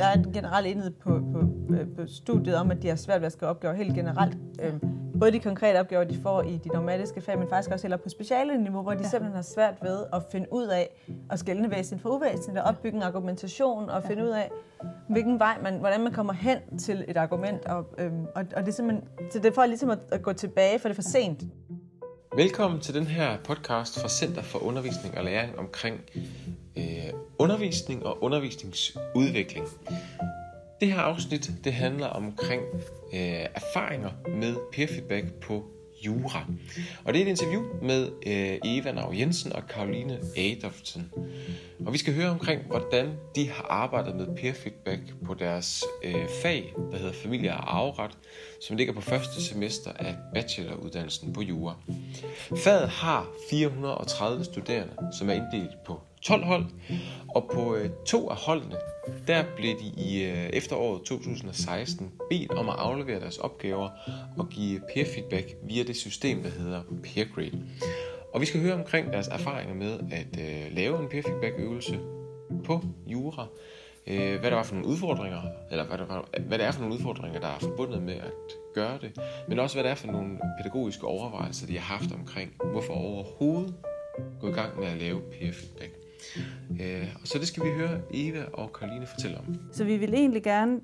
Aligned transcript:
der 0.00 0.06
er 0.06 0.12
en 0.12 0.32
generel 0.32 0.66
enhed 0.66 0.90
på, 0.90 1.10
på, 1.10 1.40
på 1.96 2.06
studiet 2.06 2.56
om, 2.56 2.70
at 2.70 2.82
de 2.82 2.88
har 2.88 2.96
svært 2.96 3.20
ved 3.20 3.26
at 3.26 3.32
skrive 3.32 3.50
opgaver 3.50 3.74
helt 3.74 3.94
generelt. 3.94 4.36
Øhm, 4.62 4.80
både 5.18 5.32
de 5.32 5.40
konkrete 5.40 5.80
opgaver, 5.80 6.04
de 6.04 6.18
får 6.22 6.42
i 6.42 6.60
de 6.64 6.68
normatiske 6.68 7.20
fag, 7.20 7.38
men 7.38 7.48
faktisk 7.48 7.70
også 7.70 7.86
eller 7.86 7.96
på 7.96 8.08
speciale 8.08 8.62
niveau, 8.62 8.82
hvor 8.82 8.92
de 8.92 9.02
ja. 9.02 9.08
simpelthen 9.08 9.34
har 9.34 9.42
svært 9.42 9.74
ved 9.82 10.04
at 10.12 10.22
finde 10.32 10.46
ud 10.52 10.66
af 10.66 10.88
at 11.30 11.38
skælne 11.38 11.70
væsen 11.70 11.98
for 11.98 12.08
uvæsen, 12.08 12.56
og 12.56 12.62
opbygge 12.62 12.96
en 12.96 13.02
argumentation 13.02 13.90
og 13.90 14.02
finde 14.02 14.24
ud 14.24 14.28
af, 14.28 14.50
hvilken 15.08 15.38
vej 15.38 15.58
man, 15.62 15.78
hvordan 15.78 16.00
man 16.00 16.12
kommer 16.12 16.32
hen 16.32 16.78
til 16.78 17.04
et 17.08 17.16
argument. 17.16 17.64
Og, 17.64 17.86
øhm, 17.98 18.24
og, 18.34 18.44
og 18.56 18.62
det 18.62 18.68
er 18.68 18.72
simpelthen, 18.72 19.08
så 19.32 19.38
det 19.38 19.46
er 19.46 19.54
for 19.54 19.66
ligesom 19.66 19.90
at, 19.90 19.98
at 20.12 20.22
gå 20.22 20.32
tilbage, 20.32 20.78
for 20.78 20.88
det 20.88 20.98
er 20.98 21.02
for 21.02 21.10
sent. 21.10 21.42
Velkommen 22.36 22.80
til 22.80 22.94
den 22.94 23.06
her 23.06 23.36
podcast 23.44 24.00
fra 24.00 24.08
Center 24.08 24.42
for 24.42 24.58
Undervisning 24.58 25.18
og 25.18 25.24
Læring 25.24 25.58
omkring 25.58 26.00
øh, 26.16 26.22
undervisning 27.40 28.06
og 28.06 28.22
undervisningsudvikling. 28.22 29.66
Det 30.80 30.92
her 30.92 31.00
afsnit 31.00 31.50
det 31.64 31.72
handler 31.72 32.06
omkring 32.06 32.62
øh, 33.12 33.46
erfaringer 33.54 34.10
med 34.28 34.56
peer 34.72 34.86
feedback 34.86 35.32
på 35.32 35.64
jura. 36.06 36.46
Og 37.04 37.14
det 37.14 37.22
er 37.22 37.24
et 37.24 37.28
interview 37.28 37.62
med 37.82 38.08
øh, 38.26 38.58
Eva 38.64 38.92
Nav 38.92 39.14
Jensen 39.14 39.52
og 39.52 39.68
Karoline 39.68 40.18
Adolfsen. 40.36 41.12
Og 41.86 41.92
vi 41.92 41.98
skal 41.98 42.14
høre 42.14 42.30
omkring, 42.30 42.62
hvordan 42.66 43.12
de 43.34 43.48
har 43.48 43.66
arbejdet 43.68 44.16
med 44.16 44.26
peer 44.36 44.52
feedback 44.52 45.00
på 45.24 45.34
deres 45.34 45.84
øh, 46.04 46.28
fag, 46.42 46.74
der 46.92 46.98
hedder 46.98 47.12
familie 47.12 47.52
og 47.52 47.76
arveret, 47.76 48.18
som 48.66 48.76
ligger 48.76 48.92
på 48.92 49.00
første 49.00 49.42
semester 49.42 49.90
af 49.92 50.16
bacheloruddannelsen 50.34 51.32
på 51.32 51.42
jura. 51.42 51.74
Faget 52.56 52.88
har 52.88 53.26
430 53.50 54.44
studerende, 54.44 54.92
som 55.18 55.30
er 55.30 55.34
inddelt 55.34 55.84
på 55.86 56.00
12 56.22 56.44
hold, 56.44 56.64
og 57.28 57.50
på 57.52 57.74
øh, 57.74 57.90
to 58.06 58.30
af 58.30 58.36
holdene, 58.36 58.76
der 59.26 59.44
blev 59.56 59.78
de 59.78 60.02
i 60.02 60.24
øh, 60.24 60.50
efteråret 60.52 61.02
2016 61.02 62.12
bedt 62.30 62.50
om 62.50 62.68
at 62.68 62.74
aflevere 62.78 63.20
deres 63.20 63.38
opgaver 63.38 63.88
og 64.36 64.48
give 64.48 64.80
peer 64.94 65.04
feedback 65.14 65.56
via 65.62 65.82
det 65.82 65.96
system, 65.96 66.42
der 66.42 66.50
hedder 66.50 66.82
PeerGrade. 67.02 67.66
Og 68.34 68.40
vi 68.40 68.46
skal 68.46 68.60
høre 68.60 68.74
omkring 68.74 69.12
deres 69.12 69.28
erfaringer 69.28 69.74
med 69.74 69.98
at 70.12 70.40
øh, 70.40 70.76
lave 70.76 71.02
en 71.02 71.08
peer 71.08 71.22
feedback 71.22 71.54
øvelse 71.58 71.98
på 72.64 72.84
jura, 73.06 73.46
øh, 74.06 74.40
hvad 74.40 74.50
der 74.50 74.56
var 74.56 74.62
for 74.62 74.74
nogle 74.74 74.88
udfordringer, 74.88 75.42
eller 75.70 75.86
hvad, 75.86 75.98
der 75.98 76.06
var, 76.06 76.28
hvad 76.48 76.58
det 76.58 76.66
er 76.66 76.70
for 76.70 76.80
nogle 76.80 76.94
udfordringer, 76.94 77.40
der 77.40 77.48
er 77.48 77.58
forbundet 77.58 78.02
med 78.02 78.14
at 78.14 78.32
gøre 78.74 78.98
det, 79.00 79.18
men 79.48 79.58
også 79.58 79.76
hvad 79.76 79.84
det 79.84 79.90
er 79.90 79.94
for 79.94 80.06
nogle 80.06 80.38
pædagogiske 80.58 81.06
overvejelser, 81.06 81.66
de 81.66 81.78
har 81.78 81.96
haft 81.98 82.12
omkring, 82.12 82.52
hvorfor 82.72 82.92
overhovedet 82.92 83.74
gå 84.40 84.48
i 84.48 84.52
gang 84.52 84.80
med 84.80 84.88
at 84.88 84.96
lave 84.96 85.20
peer 85.20 85.52
feedback. 85.52 85.99
Øh, 86.80 87.16
så 87.24 87.38
det 87.38 87.46
skal 87.46 87.64
vi 87.64 87.70
høre 87.70 88.00
Eva 88.14 88.44
og 88.52 88.72
Karoline 88.72 89.06
fortælle 89.06 89.38
om. 89.38 89.56
Så 89.72 89.84
vi 89.84 89.96
vil 89.96 90.14
egentlig 90.14 90.42
gerne 90.42 90.80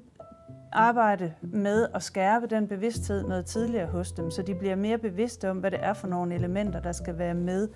arbejde 0.73 1.33
med 1.43 1.87
at 1.95 2.03
skærpe 2.03 2.47
den 2.47 2.69
bevidsthed 2.69 3.25
noget 3.25 3.47
tidligere 3.47 3.87
hos 3.87 4.13
dem, 4.13 4.31
så 4.31 4.43
de 4.43 4.55
bliver 4.55 4.77
mere 4.77 4.99
bevidste 4.99 5.51
om, 5.51 5.57
hvad 5.59 5.71
det 5.71 5.79
er 5.83 5.95
for 5.95 6.07
nogle 6.07 6.35
elementer, 6.35 6.81
der 6.81 6.93
skal 6.93 7.19
være 7.19 7.35
med 7.35 7.69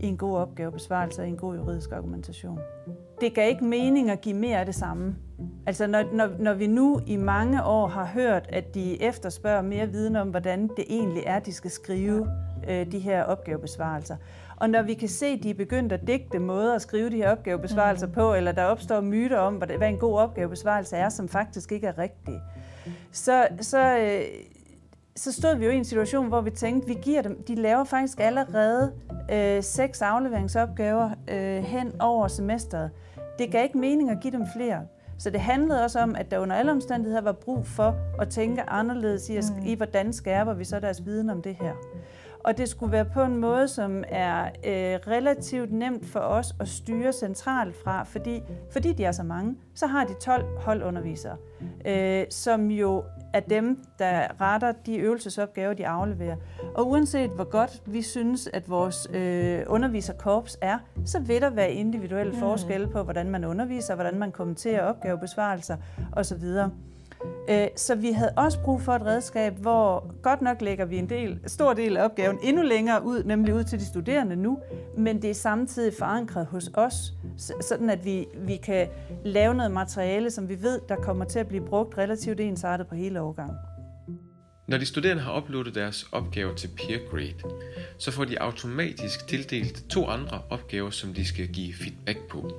i 0.00 0.06
en 0.06 0.16
god 0.16 0.36
opgavebesvarelse 0.36 1.22
og 1.22 1.28
en 1.28 1.36
god 1.36 1.56
juridisk 1.56 1.92
argumentation. 1.92 2.60
Det 3.20 3.34
gav 3.34 3.48
ikke 3.48 3.64
mening 3.64 4.10
at 4.10 4.20
give 4.20 4.34
mere 4.34 4.60
af 4.60 4.66
det 4.66 4.74
samme. 4.74 5.16
Altså 5.66 5.86
når, 5.86 6.04
når, 6.12 6.28
når 6.38 6.54
vi 6.54 6.66
nu 6.66 7.00
i 7.06 7.16
mange 7.16 7.64
år 7.64 7.86
har 7.86 8.04
hørt, 8.04 8.46
at 8.48 8.74
de 8.74 9.02
efterspørger 9.02 9.62
mere 9.62 9.88
viden 9.88 10.16
om, 10.16 10.28
hvordan 10.28 10.68
det 10.76 10.84
egentlig 10.88 11.22
er, 11.26 11.38
de 11.38 11.52
skal 11.52 11.70
skrive 11.70 12.30
øh, 12.68 12.92
de 12.92 12.98
her 12.98 13.22
opgavebesvarelser, 13.22 14.16
og 14.56 14.70
når 14.70 14.82
vi 14.82 14.94
kan 14.94 15.08
se, 15.08 15.26
at 15.26 15.42
de 15.42 15.50
er 15.50 15.54
begyndt 15.54 15.92
at 15.92 16.06
digte 16.06 16.38
måder 16.38 16.74
at 16.74 16.82
skrive 16.82 17.10
de 17.10 17.16
her 17.16 17.30
opgavebesvarelser 17.30 18.06
mm. 18.06 18.12
på, 18.12 18.34
eller 18.34 18.52
der 18.52 18.64
opstår 18.64 19.00
myter 19.00 19.38
om, 19.38 19.54
hvad 19.54 19.88
en 19.88 19.98
god 19.98 20.18
opgavebesvarelse 20.18 20.96
er, 20.96 21.08
som 21.08 21.28
faktisk 21.28 21.72
ikke 21.72 21.86
er 21.86 21.98
rigtige, 21.98 22.40
så, 23.12 23.48
så, 23.60 23.98
øh, 23.98 24.22
så 25.16 25.32
stod 25.32 25.56
vi 25.56 25.64
jo 25.64 25.70
i 25.70 25.76
en 25.76 25.84
situation, 25.84 26.28
hvor 26.28 26.40
vi 26.40 26.50
tænkte, 26.50 26.88
vi 26.88 26.96
giver 27.02 27.22
dem, 27.22 27.42
de 27.48 27.54
laver 27.54 27.84
faktisk 27.84 28.20
allerede 28.20 28.92
øh, 29.32 29.62
seks 29.62 30.02
afleveringsopgaver 30.02 31.10
øh, 31.28 31.62
hen 31.62 32.00
over 32.00 32.28
semesteret. 32.28 32.90
Det 33.38 33.50
gav 33.50 33.64
ikke 33.64 33.78
mening 33.78 34.10
at 34.10 34.20
give 34.20 34.32
dem 34.32 34.46
flere. 34.56 34.80
Så 35.18 35.30
det 35.30 35.40
handlede 35.40 35.84
også 35.84 36.00
om, 36.00 36.16
at 36.16 36.30
der 36.30 36.38
under 36.38 36.56
alle 36.56 36.72
omstændigheder 36.72 37.20
var 37.22 37.32
brug 37.32 37.66
for 37.66 37.96
at 38.20 38.28
tænke 38.28 38.62
anderledes 38.62 39.28
i, 39.28 39.36
at, 39.36 39.44
mm. 39.56 39.66
i 39.66 39.74
hvordan 39.74 40.12
skærper 40.12 40.54
vi 40.54 40.64
så 40.64 40.80
deres 40.80 41.04
viden 41.04 41.30
om 41.30 41.42
det 41.42 41.56
her. 41.60 41.72
Og 42.44 42.58
det 42.58 42.68
skulle 42.68 42.92
være 42.92 43.04
på 43.04 43.22
en 43.22 43.36
måde, 43.36 43.68
som 43.68 44.04
er 44.08 44.44
øh, 44.44 45.12
relativt 45.12 45.72
nemt 45.72 46.06
for 46.06 46.20
os 46.20 46.54
at 46.60 46.68
styre 46.68 47.12
centralt 47.12 47.76
fra, 47.84 48.02
fordi, 48.02 48.42
fordi 48.70 48.92
de 48.92 49.04
er 49.04 49.12
så 49.12 49.22
mange, 49.22 49.56
så 49.74 49.86
har 49.86 50.04
de 50.04 50.14
12 50.20 50.44
holdundervisere, 50.58 51.36
øh, 51.86 52.24
som 52.30 52.70
jo 52.70 53.04
er 53.34 53.40
dem, 53.40 53.84
der 53.98 54.40
retter 54.40 54.72
de 54.72 54.96
øvelsesopgaver, 54.96 55.74
de 55.74 55.86
afleverer. 55.86 56.36
Og 56.74 56.88
uanset 56.88 57.30
hvor 57.30 57.50
godt 57.50 57.82
vi 57.86 58.02
synes, 58.02 58.48
at 58.52 58.70
vores 58.70 59.08
øh, 59.14 59.62
underviserkorps 59.66 60.58
er, 60.60 60.78
så 61.04 61.20
vil 61.20 61.40
der 61.40 61.50
være 61.50 61.72
individuelle 61.72 62.32
mm. 62.32 62.38
forskelle 62.38 62.88
på, 62.88 63.02
hvordan 63.02 63.30
man 63.30 63.44
underviser, 63.44 63.94
hvordan 63.94 64.18
man 64.18 64.32
kommenterer 64.32 64.82
opgavebesvarelser 64.82 65.76
osv. 66.12 66.44
Øh, 67.50 67.68
så 67.76 67.94
vi 67.94 68.12
havde 68.12 68.30
også 68.36 68.60
brug 68.60 68.80
for 68.80 68.92
et 68.92 69.02
redskab, 69.02 69.54
hvor 69.58 70.14
godt 70.22 70.42
nok 70.42 70.62
lægger 70.62 70.84
vi 70.84 70.96
en 70.98 71.08
del, 71.08 71.38
stor 71.46 71.74
del 71.74 71.96
af 71.96 72.04
opgaven 72.04 72.38
endnu 72.42 72.62
længere 72.62 73.04
ud, 73.04 73.24
nemlig 73.24 73.54
ud 73.54 73.64
til 73.64 73.78
de 73.78 73.84
studerende 73.84 74.36
nu, 74.36 74.58
men 74.96 75.22
det 75.22 75.30
er 75.30 75.34
samtidig 75.34 75.92
forankret 75.98 76.46
hos 76.46 76.70
os, 76.74 77.12
sådan 77.60 77.90
at 77.90 78.04
vi, 78.04 78.26
vi 78.34 78.56
kan 78.56 78.88
lave 79.24 79.54
noget 79.54 79.72
materiale, 79.72 80.30
som 80.30 80.48
vi 80.48 80.62
ved, 80.62 80.80
der 80.88 80.96
kommer 80.96 81.24
til 81.24 81.38
at 81.38 81.48
blive 81.48 81.66
brugt 81.66 81.98
relativt 81.98 82.40
ensartet 82.40 82.86
på 82.86 82.94
hele 82.94 83.20
årgangen. 83.20 83.56
Når 84.68 84.78
de 84.78 84.86
studerende 84.86 85.22
har 85.22 85.36
uploadet 85.36 85.74
deres 85.74 86.06
opgaver 86.12 86.54
til 86.54 86.68
PeerGrade, 86.76 87.34
så 87.98 88.10
får 88.10 88.24
de 88.24 88.40
automatisk 88.40 89.26
tildelt 89.26 89.84
to 89.90 90.06
andre 90.06 90.42
opgaver, 90.50 90.90
som 90.90 91.14
de 91.14 91.24
skal 91.24 91.46
give 91.46 91.74
feedback 91.74 92.18
på. 92.30 92.50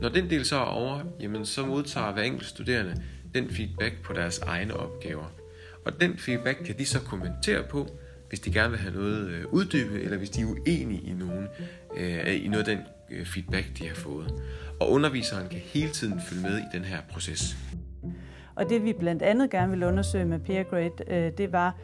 Når 0.00 0.08
den 0.08 0.30
del 0.30 0.44
så 0.44 0.56
er 0.56 0.60
over, 0.60 1.00
jamen 1.20 1.46
så 1.46 1.66
modtager 1.66 2.12
hver 2.12 2.22
enkelt 2.22 2.48
studerende 2.48 3.02
den 3.34 3.50
feedback 3.50 4.02
på 4.04 4.12
deres 4.12 4.38
egne 4.38 4.76
opgaver. 4.76 5.32
Og 5.84 6.00
den 6.00 6.18
feedback 6.18 6.58
kan 6.64 6.78
de 6.78 6.86
så 6.86 7.00
kommentere 7.00 7.62
på, 7.70 7.86
hvis 8.28 8.40
de 8.40 8.52
gerne 8.52 8.70
vil 8.70 8.78
have 8.78 8.94
noget 8.94 9.28
øh, 9.28 9.44
uddybet, 9.46 10.02
eller 10.02 10.18
hvis 10.18 10.30
de 10.30 10.40
er 10.40 10.46
uenige 10.46 11.02
i, 11.02 11.12
nogen, 11.12 11.46
øh, 11.96 12.44
i 12.44 12.48
noget 12.48 12.68
af 12.68 12.76
den 12.76 12.84
øh, 13.10 13.26
feedback, 13.26 13.78
de 13.78 13.88
har 13.88 13.94
fået. 13.94 14.34
Og 14.80 14.90
underviseren 14.90 15.48
kan 15.48 15.58
hele 15.58 15.90
tiden 15.90 16.20
følge 16.20 16.42
med 16.42 16.58
i 16.58 16.76
den 16.76 16.84
her 16.84 16.98
proces. 17.10 17.56
Og 18.54 18.68
det 18.68 18.84
vi 18.84 18.92
blandt 18.92 19.22
andet 19.22 19.50
gerne 19.50 19.70
vil 19.70 19.82
undersøge 19.82 20.24
med 20.24 20.38
peer 20.38 20.62
grade, 20.62 21.30
det 21.38 21.52
var, 21.52 21.76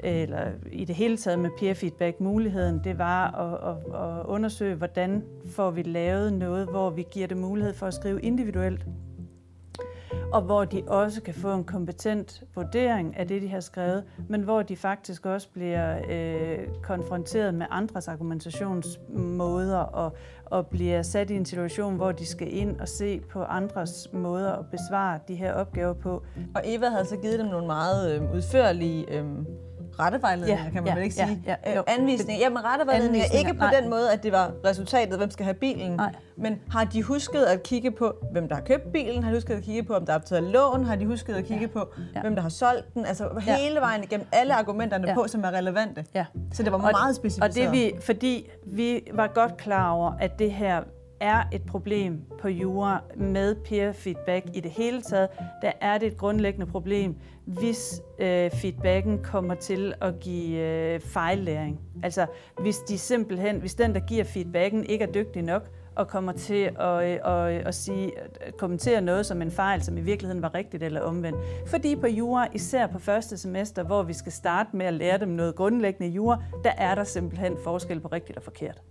eller 0.00 0.50
i 0.72 0.84
det 0.84 0.94
hele 0.94 1.16
taget 1.16 1.38
med 1.38 1.50
peer 1.58 1.74
feedback 1.74 2.20
muligheden, 2.20 2.80
det 2.84 2.98
var 2.98 3.30
at, 3.30 3.70
at, 3.70 4.00
at 4.02 4.26
undersøge, 4.26 4.74
hvordan 4.74 5.22
får 5.50 5.70
vi 5.70 5.82
lavet 5.82 6.32
noget, 6.32 6.68
hvor 6.68 6.90
vi 6.90 7.04
giver 7.12 7.26
det 7.26 7.36
mulighed 7.36 7.74
for 7.74 7.86
at 7.86 7.94
skrive 7.94 8.22
individuelt 8.22 8.80
og 10.34 10.42
hvor 10.42 10.64
de 10.64 10.82
også 10.86 11.22
kan 11.22 11.34
få 11.34 11.54
en 11.54 11.64
kompetent 11.64 12.42
vurdering 12.54 13.16
af 13.16 13.28
det, 13.28 13.42
de 13.42 13.48
har 13.48 13.60
skrevet, 13.60 14.04
men 14.28 14.42
hvor 14.42 14.62
de 14.62 14.76
faktisk 14.76 15.26
også 15.26 15.48
bliver 15.52 15.98
øh, 16.10 16.58
konfronteret 16.82 17.54
med 17.54 17.66
andres 17.70 18.08
argumentationsmåder 18.08 19.78
og, 19.78 20.16
og 20.44 20.66
bliver 20.66 21.02
sat 21.02 21.30
i 21.30 21.34
en 21.34 21.44
situation, 21.44 21.96
hvor 21.96 22.12
de 22.12 22.26
skal 22.26 22.56
ind 22.56 22.80
og 22.80 22.88
se 22.88 23.20
på 23.20 23.42
andres 23.42 24.08
måder 24.12 24.52
at 24.52 24.66
besvare 24.70 25.20
de 25.28 25.34
her 25.34 25.52
opgaver 25.52 25.92
på. 25.92 26.22
Og 26.54 26.62
Eva 26.64 26.88
havde 26.88 27.06
så 27.06 27.16
givet 27.16 27.38
dem 27.38 27.46
nogle 27.46 27.66
meget 27.66 28.14
øh, 28.14 28.34
udførlige 28.34 29.18
øh, 29.18 29.24
rettevejledninger, 30.00 30.64
ja, 30.64 30.70
kan 30.70 30.82
man 30.82 30.86
ja, 30.86 30.94
vel 30.94 31.02
ikke 31.02 31.14
sige. 31.14 31.42
Ja, 31.46 31.56
ja, 31.66 31.76
jo. 31.76 31.82
Anvisninger. 31.86 32.44
Jamen 32.44 32.64
rettevejledninger, 32.64 33.26
ikke 33.38 33.54
på 33.54 33.64
nej. 33.64 33.80
den 33.80 33.90
måde, 33.90 34.12
at 34.12 34.22
det 34.22 34.32
var 34.32 34.52
resultatet, 34.64 35.18
hvem 35.18 35.30
skal 35.30 35.44
have 35.44 35.54
bilen. 35.54 35.92
Nej. 35.92 36.14
Men 36.36 36.60
har 36.70 36.84
de 36.84 37.02
husket 37.02 37.42
at 37.42 37.62
kigge 37.62 37.90
på, 37.90 38.14
hvem 38.32 38.48
der 38.48 38.54
har 38.54 38.62
købt 38.62 38.92
bilen? 38.92 39.22
Har 39.22 39.30
de 39.30 39.36
husket 39.36 39.54
at 39.54 39.62
kigge 39.62 39.82
på, 39.82 39.94
om 39.94 40.06
der 40.06 40.12
er 40.12 40.16
optaget 40.16 40.42
lån? 40.42 40.84
Har 40.84 40.96
de 40.96 41.06
husket 41.06 41.34
at 41.34 41.44
kigge 41.44 41.62
ja, 41.74 41.80
på, 41.80 41.88
ja. 42.14 42.20
hvem 42.20 42.34
der 42.34 42.42
har 42.42 42.48
solgt 42.48 42.94
den? 42.94 43.06
Altså 43.06 43.28
ja. 43.46 43.56
hele 43.56 43.80
vejen 43.80 44.02
igennem 44.02 44.26
alle 44.32 44.54
argumenterne 44.54 45.08
ja. 45.08 45.14
på, 45.14 45.28
som 45.28 45.44
er 45.44 45.50
relevante. 45.50 46.04
Ja. 46.14 46.24
Så 46.52 46.62
det 46.62 46.72
var 46.72 46.78
og, 46.78 46.90
meget 46.92 47.16
specificeret. 47.16 47.50
Og 47.50 47.72
det 47.72 47.72
vi, 47.72 47.92
fordi 48.00 48.50
vi 48.66 49.00
var 49.12 49.26
godt 49.26 49.56
klar 49.56 49.90
over, 49.90 50.12
at 50.20 50.38
det 50.38 50.52
her 50.52 50.82
er 51.24 51.42
et 51.52 51.62
problem 51.62 52.20
på 52.40 52.48
jura 52.48 53.02
med 53.16 53.54
peer 53.54 53.92
feedback 53.92 54.46
i 54.54 54.60
det 54.60 54.70
hele 54.70 55.02
taget, 55.02 55.28
der 55.62 55.72
er 55.80 55.98
det 55.98 56.06
et 56.06 56.16
grundlæggende 56.16 56.66
problem, 56.66 57.16
hvis 57.44 58.02
øh, 58.18 58.50
feedbacken 58.50 59.22
kommer 59.22 59.54
til 59.54 59.94
at 60.00 60.20
give 60.20 60.58
øh, 60.58 61.00
fejllæring. 61.00 61.80
Altså 62.02 62.26
hvis 62.60 62.78
de 62.78 62.98
simpelthen, 62.98 63.56
hvis 63.56 63.74
den, 63.74 63.94
der 63.94 64.00
giver 64.00 64.24
feedbacken, 64.24 64.84
ikke 64.84 65.04
er 65.04 65.12
dygtig 65.12 65.42
nok, 65.42 65.70
og 65.96 66.08
kommer 66.08 66.32
til 66.32 66.70
at, 66.80 67.04
øh, 67.04 67.18
at, 67.24 67.52
øh, 67.52 67.56
at, 67.56 67.66
at 67.66 67.74
sige, 67.74 68.12
at 68.18 68.56
kommentere 68.56 69.00
noget 69.00 69.26
som 69.26 69.42
en 69.42 69.50
fejl, 69.50 69.82
som 69.82 69.98
i 69.98 70.00
virkeligheden 70.00 70.42
var 70.42 70.54
rigtigt 70.54 70.82
eller 70.82 71.00
omvendt. 71.00 71.38
Fordi 71.66 71.96
på 71.96 72.06
jura, 72.06 72.48
især 72.54 72.86
på 72.86 72.98
første 72.98 73.38
semester, 73.38 73.82
hvor 73.82 74.02
vi 74.02 74.12
skal 74.12 74.32
starte 74.32 74.76
med 74.76 74.86
at 74.86 74.94
lære 74.94 75.18
dem 75.18 75.28
noget 75.28 75.54
grundlæggende 75.54 76.12
jura, 76.12 76.42
der 76.64 76.72
er 76.78 76.94
der 76.94 77.04
simpelthen 77.04 77.56
forskel 77.64 78.00
på 78.00 78.08
rigtigt 78.08 78.38
og 78.38 78.44
forkert 78.44 78.82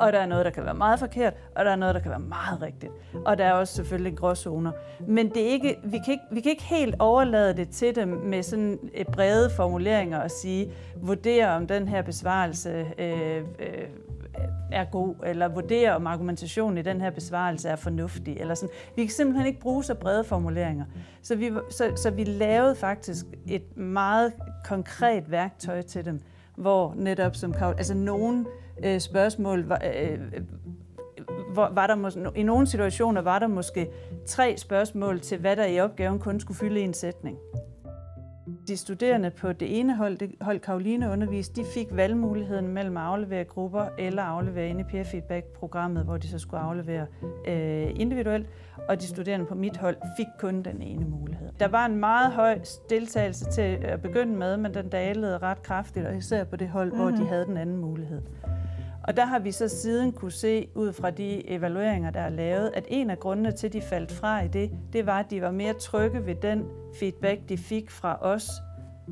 og 0.00 0.12
der 0.12 0.18
er 0.18 0.26
noget, 0.26 0.44
der 0.44 0.50
kan 0.50 0.64
være 0.64 0.74
meget 0.74 0.98
forkert, 0.98 1.34
og 1.56 1.64
der 1.64 1.70
er 1.70 1.76
noget, 1.76 1.94
der 1.94 2.00
kan 2.00 2.10
være 2.10 2.20
meget 2.20 2.62
rigtigt. 2.62 2.92
Og 3.24 3.38
der 3.38 3.44
er 3.44 3.52
også 3.52 3.74
selvfølgelig 3.74 4.16
gråzoner. 4.16 4.72
Men 5.06 5.28
det 5.28 5.42
er 5.42 5.48
ikke, 5.48 5.76
vi, 5.84 5.98
kan 6.04 6.12
ikke, 6.12 6.24
vi 6.30 6.40
kan 6.40 6.50
ikke 6.50 6.62
helt 6.62 6.94
overlade 6.98 7.56
det 7.56 7.68
til 7.68 7.94
dem 7.94 8.08
med 8.08 8.42
sådan 8.42 8.78
øh, 8.94 9.04
brede 9.04 9.50
formuleringer 9.50 10.18
og 10.18 10.30
sige, 10.30 10.72
vurdere 10.96 11.48
om 11.48 11.66
den 11.66 11.88
her 11.88 12.02
besvarelse 12.02 12.86
øh, 12.98 13.36
øh, 13.36 13.88
er 14.72 14.84
god, 14.84 15.14
eller 15.26 15.48
vurdere, 15.48 15.94
om 15.94 16.06
argumentationen 16.06 16.78
i 16.78 16.82
den 16.82 17.00
her 17.00 17.10
besvarelse 17.10 17.68
er 17.68 17.76
fornuftig. 17.76 18.36
Eller 18.36 18.54
sådan. 18.54 18.74
Vi 18.96 19.04
kan 19.04 19.10
simpelthen 19.10 19.46
ikke 19.46 19.60
bruge 19.60 19.84
så 19.84 19.94
brede 19.94 20.24
formuleringer. 20.24 20.84
Så 21.22 21.36
vi, 21.36 21.52
så, 21.70 21.92
så 21.96 22.10
vi 22.10 22.24
lavede 22.24 22.74
faktisk 22.74 23.26
et 23.48 23.76
meget 23.76 24.32
konkret 24.64 25.30
værktøj 25.30 25.82
til 25.82 26.04
dem, 26.04 26.20
hvor 26.56 26.94
netop 26.96 27.36
som 27.36 27.54
altså 27.60 27.94
nogen 27.94 28.46
øh, 28.84 29.00
spørgsmål 29.00 29.64
var, 29.66 29.82
øh, 29.94 30.18
hvor, 31.52 31.70
var 31.74 31.86
der 31.86 31.94
måske, 31.94 32.20
i 32.36 32.42
nogle 32.42 32.66
situationer 32.66 33.20
var 33.20 33.38
der 33.38 33.46
måske 33.46 33.88
tre 34.26 34.56
spørgsmål 34.56 35.20
til, 35.20 35.38
hvad 35.38 35.56
der 35.56 35.66
i 35.66 35.80
opgaven 35.80 36.18
kun 36.18 36.40
skulle 36.40 36.58
fylde 36.58 36.80
en 36.80 36.94
sætning. 36.94 37.38
De 38.68 38.76
studerende 38.76 39.30
på 39.30 39.52
det 39.52 39.80
ene 39.80 39.96
hold, 39.96 40.16
det 40.18 40.34
hold 40.40 40.60
Karoline 40.60 41.10
underviste, 41.10 41.62
de 41.62 41.66
fik 41.74 41.86
valgmuligheden 41.90 42.68
mellem 42.68 42.96
at 42.96 43.02
aflevere 43.02 43.44
grupper 43.44 43.86
eller 43.98 44.22
aflevere 44.22 44.68
ind 44.68 44.80
i 44.80 44.84
peer 44.84 45.04
feedback-programmet, 45.04 46.04
hvor 46.04 46.16
de 46.16 46.28
så 46.28 46.38
skulle 46.38 46.60
aflevere 46.60 47.06
øh, 47.48 47.90
individuelt, 47.94 48.46
og 48.88 49.00
de 49.00 49.06
studerende 49.06 49.46
på 49.46 49.54
mit 49.54 49.76
hold 49.76 49.96
fik 50.16 50.26
kun 50.38 50.62
den 50.62 50.82
ene 50.82 51.04
mulighed. 51.04 51.48
Der 51.60 51.68
var 51.68 51.86
en 51.86 51.96
meget 51.96 52.32
høj 52.32 52.58
deltagelse 52.90 53.44
til 53.44 53.78
at 53.82 54.02
begynde 54.02 54.36
med, 54.36 54.56
men 54.56 54.74
den 54.74 54.88
dalede 54.88 55.38
ret 55.38 55.62
kraftigt, 55.62 56.06
og 56.06 56.16
især 56.16 56.44
på 56.44 56.56
det 56.56 56.68
hold, 56.68 56.88
mm-hmm. 56.88 57.02
hvor 57.02 57.10
de 57.10 57.22
mhm. 57.22 57.28
havde 57.28 57.44
den 57.44 57.56
anden 57.56 57.76
mulighed. 57.76 58.22
Og 59.10 59.16
der 59.16 59.24
har 59.24 59.38
vi 59.38 59.52
så 59.52 59.68
siden 59.68 60.12
kunne 60.12 60.32
se 60.32 60.68
ud 60.74 60.92
fra 60.92 61.10
de 61.10 61.50
evalueringer, 61.50 62.10
der 62.10 62.20
er 62.20 62.28
lavet, 62.28 62.70
at 62.74 62.84
en 62.88 63.10
af 63.10 63.18
grundene 63.20 63.52
til, 63.52 63.66
at 63.66 63.72
de 63.72 63.80
faldt 63.82 64.12
fra 64.12 64.42
i 64.42 64.48
det, 64.48 64.70
det 64.92 65.06
var, 65.06 65.18
at 65.18 65.30
de 65.30 65.42
var 65.42 65.50
mere 65.50 65.72
trygge 65.72 66.26
ved 66.26 66.34
den 66.34 66.64
feedback, 66.98 67.40
de 67.48 67.58
fik 67.58 67.90
fra 67.90 68.18
os 68.20 68.50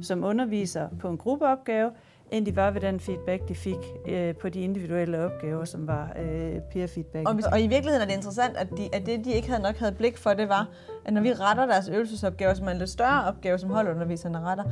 som 0.02 0.24
underviser 0.24 0.88
på 1.00 1.08
en 1.08 1.18
gruppeopgave, 1.18 1.90
end 2.30 2.46
de 2.46 2.56
var 2.56 2.70
ved 2.70 2.80
den 2.80 3.00
feedback, 3.00 3.48
de 3.48 3.54
fik 3.54 3.78
øh, 4.08 4.34
på 4.34 4.48
de 4.48 4.60
individuelle 4.60 5.24
opgaver, 5.24 5.64
som 5.64 5.86
var 5.86 6.12
øh, 6.18 6.60
peer 6.72 6.86
feedback. 6.86 7.28
Og, 7.28 7.34
og 7.52 7.60
i 7.60 7.66
virkeligheden 7.66 8.02
er 8.02 8.06
det 8.06 8.14
interessant, 8.14 8.56
at, 8.56 8.68
de, 8.76 8.88
at 8.92 9.06
det, 9.06 9.24
de 9.24 9.32
ikke 9.32 9.48
havde 9.48 9.62
nok 9.62 9.76
havde 9.76 9.92
blik 9.92 10.16
for, 10.16 10.34
det 10.34 10.48
var, 10.48 10.68
at 11.04 11.12
når 11.12 11.20
vi 11.20 11.32
retter 11.32 11.66
deres 11.66 11.88
øvelsesopgaver, 11.88 12.54
som 12.54 12.66
er 12.66 12.70
en 12.70 12.78
lidt 12.78 12.90
større 12.90 13.24
opgave, 13.24 13.58
som 13.58 13.70
holdunderviserne 13.70 14.40
retter, 14.40 14.64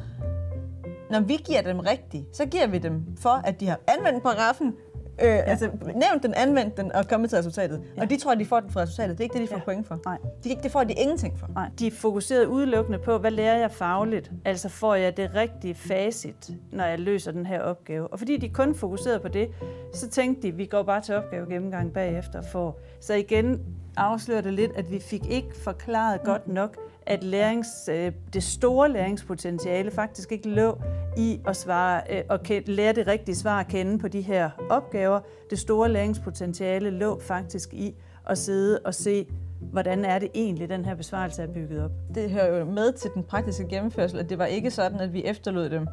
når 1.10 1.20
vi 1.20 1.36
giver 1.36 1.62
dem 1.62 1.78
rigtigt, 1.78 2.36
så 2.36 2.46
giver 2.46 2.66
vi 2.66 2.78
dem 2.78 3.16
for, 3.18 3.30
at 3.44 3.60
de 3.60 3.68
har 3.68 3.80
anvendt 3.86 4.22
paragrafen, 4.22 4.74
Øh, 5.22 5.28
ja. 5.28 5.36
Altså, 5.36 5.70
nævnt 5.82 6.22
den, 6.22 6.34
anvendt 6.34 6.76
den 6.76 6.92
og 6.92 7.08
kommet 7.08 7.30
til 7.30 7.36
resultatet. 7.36 7.82
Ja. 7.96 8.02
Og 8.02 8.10
de 8.10 8.16
tror, 8.16 8.32
at 8.32 8.38
de 8.38 8.46
får 8.46 8.60
den 8.60 8.70
for 8.70 8.80
resultatet. 8.80 9.18
Det 9.18 9.20
er 9.20 9.24
ikke 9.24 9.32
det, 9.32 9.42
de 9.42 9.48
får 9.48 9.56
ja. 9.56 9.64
point 9.64 9.86
for. 9.86 10.00
Nej. 10.04 10.18
De, 10.44 10.56
det 10.62 10.70
får 10.70 10.84
de 10.84 10.92
ingenting 10.92 11.38
for. 11.38 11.48
Nej. 11.54 11.70
De 11.78 11.90
fokuserede 11.90 12.48
udelukkende 12.48 12.98
på, 12.98 13.18
hvad 13.18 13.30
lærer 13.30 13.58
jeg 13.58 13.70
fagligt? 13.70 14.30
Altså 14.44 14.68
får 14.68 14.94
jeg 14.94 15.16
det 15.16 15.30
rigtige 15.34 15.74
facit, 15.74 16.50
når 16.72 16.84
jeg 16.84 16.98
løser 16.98 17.32
den 17.32 17.46
her 17.46 17.60
opgave? 17.60 18.08
Og 18.08 18.18
fordi 18.18 18.36
de 18.36 18.48
kun 18.48 18.74
fokuserede 18.74 19.20
på 19.20 19.28
det, 19.28 19.48
så 19.94 20.08
tænkte 20.08 20.42
de, 20.42 20.48
at 20.48 20.58
vi 20.58 20.66
går 20.66 20.82
bare 20.82 21.00
til 21.00 21.14
opgave 21.14 21.46
gennemgang 21.46 21.92
bagefter. 21.92 22.42
For. 22.42 22.76
Så 23.00 23.14
igen 23.14 23.60
afslører 23.96 24.40
det 24.40 24.52
lidt, 24.52 24.72
at 24.76 24.92
vi 24.92 25.00
fik 25.00 25.26
ikke 25.30 25.56
forklaret 25.64 26.22
godt 26.24 26.48
nok, 26.48 26.76
at 27.06 27.24
lærings, 27.24 27.88
øh, 27.88 28.12
det 28.32 28.42
store 28.42 28.92
læringspotentiale 28.92 29.90
faktisk 29.90 30.32
ikke 30.32 30.48
lå 30.48 30.78
i 31.16 31.40
at 31.46 31.56
svare 31.56 32.02
øh, 32.10 32.22
og 32.28 32.40
lære 32.66 32.92
det 32.92 33.06
rigtige 33.06 33.36
svar 33.36 33.60
at 33.60 33.68
kende 33.68 33.98
på 33.98 34.08
de 34.08 34.20
her 34.20 34.50
opgaver. 34.70 35.20
Det 35.50 35.58
store 35.58 35.88
læringspotentiale 35.88 36.90
lå 36.90 37.20
faktisk 37.20 37.74
i 37.74 37.94
at 38.26 38.38
sidde 38.38 38.78
og 38.84 38.94
se, 38.94 39.26
hvordan 39.60 40.04
er 40.04 40.18
det 40.18 40.28
egentlig, 40.34 40.68
den 40.68 40.84
her 40.84 40.94
besvarelse 40.94 41.42
er 41.42 41.46
bygget 41.46 41.84
op. 41.84 41.90
Det 42.14 42.30
hører 42.30 42.58
jo 42.58 42.64
med 42.64 42.92
til 42.92 43.10
den 43.14 43.22
praktiske 43.22 43.68
gennemførsel, 43.68 44.18
at 44.18 44.30
det 44.30 44.38
var 44.38 44.46
ikke 44.46 44.70
sådan, 44.70 45.00
at 45.00 45.12
vi 45.12 45.24
efterlod 45.24 45.70
dem 45.70 45.86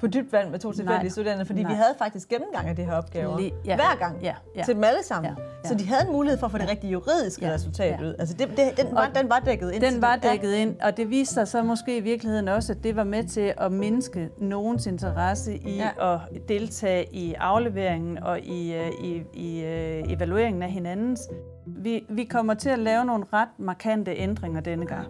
på 0.00 0.06
dybt 0.06 0.32
vand 0.32 0.50
med 0.50 0.58
to 0.58 0.72
tilfældige 0.72 1.10
studerende, 1.10 1.44
fordi 1.44 1.62
Nej. 1.62 1.72
vi 1.72 1.76
havde 1.76 1.94
faktisk 1.98 2.28
gennemgang 2.28 2.68
af 2.68 2.76
de 2.76 2.84
her 2.84 2.92
opgaver 2.92 3.38
Lige, 3.38 3.52
ja. 3.64 3.74
hver 3.74 3.96
gang 3.98 4.22
ja, 4.22 4.34
ja. 4.56 4.62
til 4.62 4.74
dem 4.74 4.84
alle 4.84 5.04
sammen. 5.04 5.32
Ja, 5.38 5.42
ja. 5.64 5.68
Så 5.68 5.74
de 5.74 5.86
havde 5.86 6.06
en 6.06 6.12
mulighed 6.12 6.38
for 6.38 6.46
at 6.46 6.50
få 6.50 6.58
det 6.58 6.70
rigtige 6.70 6.90
juridiske 6.90 7.46
ja, 7.46 7.52
resultat 7.52 8.00
ja. 8.00 8.06
ud. 8.06 8.14
Altså 8.18 8.34
det, 8.34 8.48
det, 8.48 8.86
den, 8.86 8.94
var, 8.94 9.10
den 9.14 9.28
var 9.28 9.38
dækket 9.38 9.72
ind. 9.72 9.82
Den 9.82 10.02
var 10.02 10.16
dækket 10.16 10.52
ja. 10.52 10.56
ind, 10.56 10.80
og 10.80 10.96
det 10.96 11.10
viste 11.10 11.34
sig 11.34 11.48
så 11.48 11.62
måske 11.62 11.96
i 11.96 12.00
virkeligheden 12.00 12.48
også, 12.48 12.72
at 12.72 12.84
det 12.84 12.96
var 12.96 13.04
med 13.04 13.24
til 13.24 13.54
at 13.56 13.72
mindske 13.72 14.30
nogens 14.38 14.86
interesse 14.86 15.56
i 15.56 15.76
ja. 15.76 16.14
at 16.14 16.20
deltage 16.48 17.06
i 17.12 17.34
afleveringen 17.34 18.18
og 18.18 18.40
i, 18.40 18.74
øh, 18.74 18.90
i, 19.04 19.22
i 19.34 19.62
uh, 19.62 20.12
evalueringen 20.12 20.62
af 20.62 20.70
hinandens. 20.70 21.20
Vi, 21.66 22.06
vi 22.08 22.24
kommer 22.24 22.54
til 22.54 22.68
at 22.70 22.78
lave 22.78 23.04
nogle 23.04 23.24
ret 23.32 23.48
markante 23.58 24.10
ændringer 24.16 24.60
denne 24.60 24.86
gang. 24.86 25.06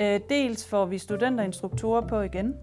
Uh, 0.00 0.20
dels 0.28 0.68
får 0.68 0.86
vi 0.86 0.98
studenterinstruktorer 0.98 2.06
på 2.06 2.20
igen, 2.20 2.54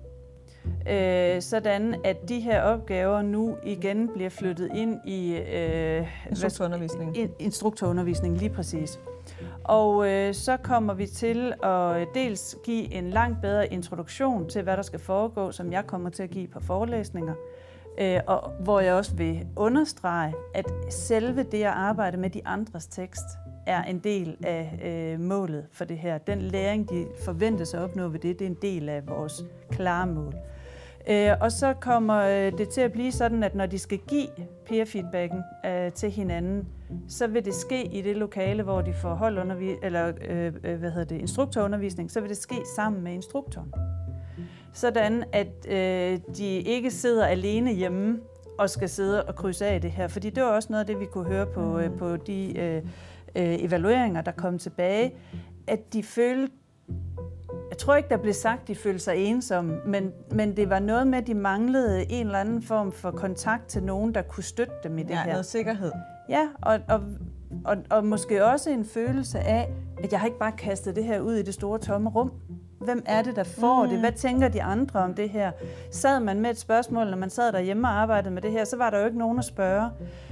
øh, 0.89 1.41
sådan 1.41 1.95
at 2.03 2.29
de 2.29 2.39
her 2.39 2.61
opgaver 2.61 3.21
nu 3.21 3.57
igen 3.63 4.09
bliver 4.13 4.29
flyttet 4.29 4.69
ind 4.75 4.99
i 5.05 5.37
øh, 5.37 6.07
instruktorundervisning. 6.29 7.17
In, 7.17 7.29
instruktorundervisning, 7.39 8.37
lige 8.37 8.49
præcis. 8.49 8.99
Og 9.63 10.11
øh, 10.11 10.33
så 10.33 10.57
kommer 10.57 10.93
vi 10.93 11.07
til 11.07 11.53
at 11.63 12.07
dels 12.13 12.57
give 12.65 12.93
en 12.93 13.09
langt 13.09 13.41
bedre 13.41 13.73
introduktion 13.73 14.49
til, 14.49 14.61
hvad 14.63 14.77
der 14.77 14.83
skal 14.83 14.99
foregå, 14.99 15.51
som 15.51 15.71
jeg 15.71 15.87
kommer 15.87 16.09
til 16.09 16.23
at 16.23 16.29
give 16.29 16.47
på 16.47 16.59
forelæsninger. 16.59 17.33
Øh, 17.97 18.19
og 18.27 18.51
hvor 18.59 18.79
jeg 18.79 18.93
også 18.93 19.15
vil 19.15 19.47
understrege, 19.55 20.33
at 20.53 20.65
selve 20.89 21.43
det 21.43 21.63
at 21.63 21.73
arbejde 21.73 22.17
med 22.17 22.29
de 22.29 22.41
andres 22.45 22.87
tekst, 22.87 23.25
er 23.65 23.83
en 23.83 23.99
del 23.99 24.37
af 24.43 24.79
øh, 24.85 25.19
målet 25.19 25.65
for 25.71 25.85
det 25.85 25.97
her. 25.97 26.17
Den 26.17 26.41
læring, 26.41 26.89
de 26.89 27.05
forventes 27.25 27.73
at 27.73 27.79
opnå 27.79 28.07
ved 28.07 28.19
det, 28.19 28.39
det 28.39 28.45
er 28.45 28.49
en 28.49 28.57
del 28.61 28.89
af 28.89 29.07
vores 29.07 29.45
klare 29.71 30.07
mål. 30.07 30.33
Øh, 31.09 31.31
og 31.41 31.51
så 31.51 31.73
kommer 31.73 32.21
øh, 32.21 32.57
det 32.57 32.69
til 32.69 32.81
at 32.81 32.91
blive 32.91 33.11
sådan, 33.11 33.43
at 33.43 33.55
når 33.55 33.65
de 33.65 33.79
skal 33.79 33.97
give 33.97 34.27
peer-feedbacken 34.65 35.43
øh, 35.65 35.91
til 35.91 36.11
hinanden, 36.11 36.67
så 37.07 37.27
vil 37.27 37.45
det 37.45 37.53
ske 37.53 37.85
i 37.85 38.01
det 38.01 38.17
lokale, 38.17 38.63
hvor 38.63 38.81
de 38.81 38.93
får 38.93 39.15
holdundervis- 39.15 39.85
eller 39.85 40.11
øh, 40.29 40.53
øh, 40.63 40.79
hvad 40.79 40.91
hedder 40.91 41.05
det, 41.05 41.21
instruktorundervisning, 41.21 42.11
så 42.11 42.19
vil 42.21 42.29
det 42.29 42.37
ske 42.37 42.55
sammen 42.75 43.03
med 43.03 43.13
instruktoren. 43.13 43.73
Sådan 44.73 45.23
at 45.33 45.67
øh, 45.67 46.19
de 46.37 46.45
ikke 46.45 46.91
sidder 46.91 47.25
alene 47.25 47.73
hjemme 47.73 48.19
og 48.57 48.69
skal 48.69 48.89
sidde 48.89 49.23
og 49.23 49.35
krydse 49.35 49.65
af 49.65 49.81
det 49.81 49.91
her. 49.91 50.07
Fordi 50.07 50.29
det 50.29 50.43
var 50.43 50.49
også 50.49 50.67
noget 50.71 50.79
af 50.79 50.87
det, 50.87 50.99
vi 50.99 51.05
kunne 51.05 51.25
høre 51.25 51.45
på, 51.45 51.79
øh, 51.79 51.97
på 51.97 52.17
de 52.17 52.59
øh, 52.59 52.81
øh, 53.35 53.63
evalueringer, 53.63 54.21
der 54.21 54.31
kom 54.31 54.57
tilbage, 54.59 55.15
at 55.67 55.93
de 55.93 56.03
følte, 56.03 56.53
jeg 57.69 57.77
tror 57.77 57.95
ikke, 57.95 58.09
der 58.09 58.17
blev 58.17 58.33
sagt, 58.33 58.67
de 58.67 58.75
følte 58.75 58.99
sig 58.99 59.17
ensomme, 59.17 59.77
men, 59.85 60.11
men 60.31 60.57
det 60.57 60.69
var 60.69 60.79
noget 60.79 61.07
med, 61.07 61.17
at 61.17 61.27
de 61.27 61.33
manglede 61.33 62.11
en 62.11 62.25
eller 62.25 62.39
anden 62.39 62.61
form 62.61 62.91
for 62.91 63.11
kontakt 63.11 63.67
til 63.67 63.83
nogen, 63.83 64.15
der 64.15 64.21
kunne 64.21 64.43
støtte 64.43 64.73
dem 64.83 64.97
i 64.97 65.03
det 65.03 65.09
ja, 65.09 65.23
her. 65.23 65.31
noget 65.31 65.45
sikkerhed. 65.45 65.91
Ja, 66.29 66.47
og, 66.61 66.79
og, 66.87 67.01
og, 67.65 67.77
og 67.89 68.05
måske 68.05 68.45
også 68.45 68.69
en 68.69 68.85
følelse 68.85 69.39
af, 69.39 69.69
at 70.03 70.11
jeg 70.11 70.19
har 70.19 70.27
ikke 70.27 70.39
bare 70.39 70.51
kastet 70.51 70.95
det 70.95 71.03
her 71.03 71.19
ud 71.19 71.35
i 71.35 71.43
det 71.43 71.53
store 71.53 71.79
tomme 71.79 72.09
rum. 72.09 72.31
Hvem 72.85 73.03
er 73.05 73.21
det, 73.21 73.35
der 73.35 73.43
får 73.43 73.83
mm. 73.83 73.89
det? 73.89 73.99
Hvad 73.99 74.11
tænker 74.11 74.47
de 74.47 74.63
andre 74.63 74.99
om 74.99 75.13
det 75.13 75.29
her? 75.29 75.51
Sad 75.91 76.19
man 76.19 76.39
med 76.39 76.49
et 76.49 76.59
spørgsmål, 76.59 77.09
når 77.09 77.17
man 77.17 77.29
sad 77.29 77.51
derhjemme 77.51 77.87
og 77.87 77.93
arbejdede 77.93 78.33
med 78.33 78.41
det 78.41 78.51
her, 78.51 78.65
så 78.65 78.77
var 78.77 78.89
der 78.89 78.99
jo 78.99 79.05
ikke 79.05 79.17
nogen 79.17 79.39
at 79.39 79.45
spørge. 79.45 79.89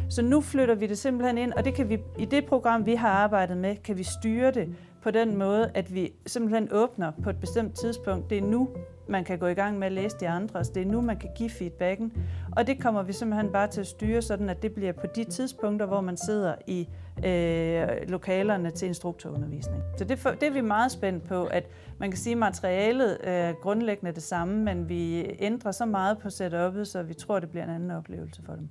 Så 0.09 0.21
nu 0.21 0.41
flytter 0.41 0.75
vi 0.75 0.87
det 0.87 0.97
simpelthen 0.97 1.37
ind, 1.37 1.53
og 1.53 1.65
det 1.65 1.73
kan 1.73 1.89
vi, 1.89 1.97
i 2.17 2.25
det 2.25 2.45
program, 2.45 2.85
vi 2.85 2.95
har 2.95 3.09
arbejdet 3.09 3.57
med, 3.57 3.75
kan 3.75 3.97
vi 3.97 4.03
styre 4.03 4.51
det 4.51 4.75
på 5.03 5.11
den 5.11 5.37
måde, 5.37 5.71
at 5.73 5.93
vi 5.93 6.11
simpelthen 6.25 6.67
åbner 6.71 7.11
på 7.23 7.29
et 7.29 7.39
bestemt 7.39 7.75
tidspunkt. 7.75 8.29
Det 8.29 8.37
er 8.37 8.41
nu, 8.41 8.69
man 9.09 9.23
kan 9.23 9.39
gå 9.39 9.47
i 9.47 9.53
gang 9.53 9.79
med 9.79 9.87
at 9.87 9.93
læse 9.93 10.17
de 10.19 10.27
andre. 10.27 10.59
Det 10.59 10.77
er 10.77 10.85
nu, 10.85 11.01
man 11.01 11.17
kan 11.17 11.29
give 11.37 11.49
feedbacken. 11.49 12.13
Og 12.51 12.67
det 12.67 12.81
kommer 12.81 13.03
vi 13.03 13.13
simpelthen 13.13 13.51
bare 13.51 13.67
til 13.67 13.81
at 13.81 13.87
styre, 13.87 14.21
sådan 14.21 14.49
at 14.49 14.61
det 14.61 14.73
bliver 14.73 14.91
på 14.91 15.07
de 15.15 15.23
tidspunkter, 15.23 15.85
hvor 15.85 16.01
man 16.01 16.17
sidder 16.17 16.55
i 16.67 16.87
øh, 17.25 18.09
lokalerne 18.09 18.71
til 18.71 18.87
instruktorundervisning. 18.87 19.83
Så 19.97 20.03
det, 20.03 20.19
for, 20.19 20.29
det 20.29 20.43
er 20.43 20.51
vi 20.53 20.61
meget 20.61 20.91
spændt 20.91 21.23
på, 21.23 21.45
at 21.45 21.69
man 21.99 22.11
kan 22.11 22.17
sige, 22.17 22.31
at 22.31 22.37
materialet 22.37 23.17
er 23.23 23.53
grundlæggende 23.53 24.11
det 24.11 24.23
samme, 24.23 24.63
men 24.63 24.89
vi 24.89 25.25
ændrer 25.39 25.71
så 25.71 25.85
meget 25.85 26.17
på 26.17 26.27
setup'et, 26.27 26.83
så 26.83 27.03
vi 27.07 27.13
tror, 27.13 27.39
det 27.39 27.49
bliver 27.49 27.63
en 27.63 27.69
anden 27.69 27.91
oplevelse 27.91 28.41
for 28.45 28.53
dem. 28.53 28.69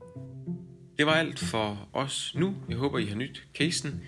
Det 0.98 1.06
var 1.06 1.12
alt 1.12 1.38
for 1.38 1.88
os 1.92 2.34
nu. 2.38 2.54
Jeg 2.68 2.76
håber, 2.76 2.98
I 2.98 3.04
har 3.04 3.16
nyt 3.16 3.46
casen. 3.54 4.02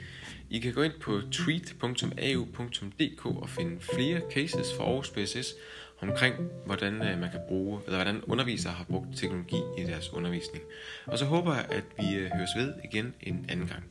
I 0.51 0.59
kan 0.59 0.73
gå 0.75 0.83
ind 0.83 0.93
på 1.01 1.21
tweet.au.dk 1.33 3.27
og 3.27 3.49
finde 3.49 3.81
flere 3.81 4.21
cases 4.33 4.75
fra 4.77 4.85
Aarhus 4.85 5.11
BSS 5.11 5.55
omkring, 6.01 6.35
hvordan 6.67 6.95
øh, 6.95 7.21
man 7.21 7.31
kan 7.31 7.41
bruge, 7.49 7.81
eller 7.85 7.97
hvordan 7.97 8.23
undervisere 8.23 8.73
har 8.73 8.85
brugt 8.85 9.17
teknologi 9.17 9.57
i 9.79 9.83
deres 9.83 10.13
undervisning. 10.13 10.65
Og 11.07 11.19
så 11.19 11.25
håber 11.25 11.55
jeg, 11.55 11.67
at 11.71 11.85
vi 11.99 12.15
øh, 12.15 12.31
høres 12.31 12.51
ved 12.57 12.75
igen 12.85 13.15
en 13.21 13.47
anden 13.49 13.67
gang. 13.67 13.85